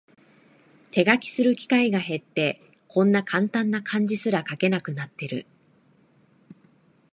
[0.89, 5.45] 手書きする機会が減って、こんなカンタンな漢字すら書けなくなってる